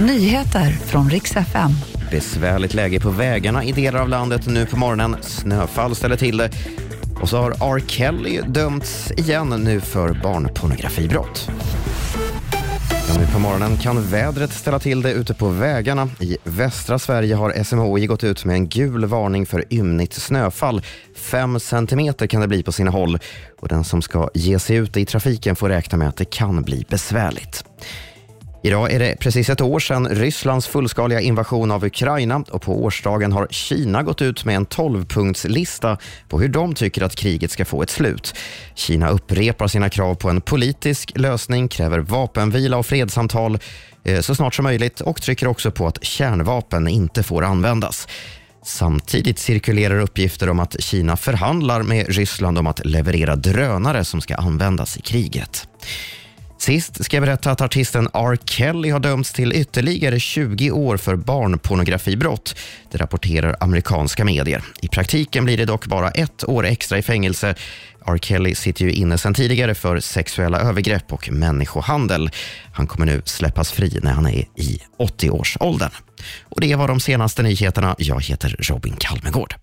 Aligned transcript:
Nyheter 0.00 0.70
från 0.70 1.10
riks 1.10 1.36
FM. 1.36 1.70
Besvärligt 2.10 2.74
läge 2.74 3.00
på 3.00 3.10
vägarna 3.10 3.64
i 3.64 3.72
delar 3.72 4.00
av 4.00 4.08
landet 4.08 4.46
nu 4.46 4.66
på 4.66 4.76
morgonen. 4.76 5.16
Snöfall 5.20 5.94
ställer 5.94 6.16
till 6.16 6.36
det. 6.36 6.50
Och 7.20 7.28
så 7.28 7.36
har 7.36 7.76
R. 7.76 7.82
Kelly 7.86 8.40
dömts 8.48 9.12
igen 9.16 9.48
nu 9.48 9.80
för 9.80 10.20
barnpornografibrott. 10.22 11.50
Nu 13.18 13.26
på 13.32 13.38
morgonen 13.38 13.76
kan 13.76 14.10
vädret 14.10 14.52
ställa 14.52 14.78
till 14.78 15.02
det 15.02 15.12
ute 15.12 15.34
på 15.34 15.48
vägarna. 15.48 16.08
I 16.20 16.36
västra 16.44 16.98
Sverige 16.98 17.34
har 17.34 17.64
SMHI 17.64 18.06
gått 18.06 18.24
ut 18.24 18.44
med 18.44 18.54
en 18.54 18.68
gul 18.68 19.04
varning 19.04 19.46
för 19.46 19.64
ymnigt 19.70 20.12
snöfall. 20.12 20.82
Fem 21.14 21.60
centimeter 21.60 22.26
kan 22.26 22.40
det 22.40 22.48
bli 22.48 22.62
på 22.62 22.72
sina 22.72 22.90
håll 22.90 23.18
och 23.60 23.68
den 23.68 23.84
som 23.84 24.02
ska 24.02 24.28
ge 24.34 24.58
sig 24.58 24.76
ut 24.76 24.96
i 24.96 25.04
trafiken 25.04 25.56
får 25.56 25.68
räkna 25.68 25.98
med 25.98 26.08
att 26.08 26.16
det 26.16 26.24
kan 26.24 26.62
bli 26.62 26.84
besvärligt. 26.88 27.67
Idag 28.68 28.92
är 28.92 28.98
det 28.98 29.16
precis 29.20 29.50
ett 29.50 29.60
år 29.60 29.80
sedan 29.80 30.08
Rysslands 30.08 30.66
fullskaliga 30.66 31.20
invasion 31.20 31.70
av 31.70 31.84
Ukraina 31.84 32.44
och 32.50 32.62
på 32.62 32.84
årsdagen 32.84 33.32
har 33.32 33.46
Kina 33.50 34.02
gått 34.02 34.22
ut 34.22 34.44
med 34.44 34.56
en 34.56 34.66
12-punktslista 34.66 35.98
på 36.28 36.40
hur 36.40 36.48
de 36.48 36.74
tycker 36.74 37.02
att 37.02 37.16
kriget 37.16 37.50
ska 37.50 37.64
få 37.64 37.82
ett 37.82 37.90
slut. 37.90 38.34
Kina 38.74 39.08
upprepar 39.08 39.66
sina 39.66 39.90
krav 39.90 40.14
på 40.14 40.30
en 40.30 40.40
politisk 40.40 41.12
lösning, 41.14 41.68
kräver 41.68 41.98
vapenvila 41.98 42.76
och 42.76 42.86
fredssamtal 42.86 43.58
eh, 44.04 44.20
så 44.20 44.34
snart 44.34 44.54
som 44.54 44.62
möjligt 44.62 45.00
och 45.00 45.22
trycker 45.22 45.46
också 45.46 45.70
på 45.70 45.86
att 45.86 46.04
kärnvapen 46.04 46.88
inte 46.88 47.22
får 47.22 47.44
användas. 47.44 48.08
Samtidigt 48.64 49.38
cirkulerar 49.38 50.00
uppgifter 50.00 50.50
om 50.50 50.60
att 50.60 50.80
Kina 50.80 51.16
förhandlar 51.16 51.82
med 51.82 52.08
Ryssland 52.08 52.58
om 52.58 52.66
att 52.66 52.86
leverera 52.86 53.36
drönare 53.36 54.04
som 54.04 54.20
ska 54.20 54.34
användas 54.34 54.96
i 54.96 55.00
kriget. 55.00 55.68
Sist 56.68 57.04
ska 57.04 57.16
jag 57.16 57.24
berätta 57.24 57.50
att 57.50 57.60
artisten 57.60 58.08
R. 58.14 58.38
Kelly 58.44 58.90
har 58.90 59.00
dömts 59.00 59.32
till 59.32 59.52
ytterligare 59.52 60.20
20 60.20 60.70
år 60.70 60.96
för 60.96 61.16
barnpornografibrott. 61.16 62.56
Det 62.90 62.98
rapporterar 62.98 63.56
amerikanska 63.60 64.24
medier. 64.24 64.62
I 64.82 64.88
praktiken 64.88 65.44
blir 65.44 65.56
det 65.56 65.64
dock 65.64 65.86
bara 65.86 66.10
ett 66.10 66.48
år 66.48 66.66
extra 66.66 66.98
i 66.98 67.02
fängelse. 67.02 67.54
R. 68.06 68.18
Kelly 68.18 68.54
sitter 68.54 68.84
ju 68.84 68.92
inne 68.92 69.18
sedan 69.18 69.34
tidigare 69.34 69.74
för 69.74 70.00
sexuella 70.00 70.60
övergrepp 70.60 71.12
och 71.12 71.30
människohandel. 71.32 72.30
Han 72.72 72.86
kommer 72.86 73.06
nu 73.06 73.22
släppas 73.24 73.72
fri 73.72 74.00
när 74.02 74.12
han 74.12 74.26
är 74.26 74.44
i 74.54 74.80
80-årsåldern. 74.98 75.90
Och 76.42 76.60
det 76.60 76.74
var 76.74 76.88
de 76.88 77.00
senaste 77.00 77.42
nyheterna. 77.42 77.94
Jag 77.98 78.24
heter 78.24 78.56
Robin 78.58 78.96
Kalmegård. 78.98 79.54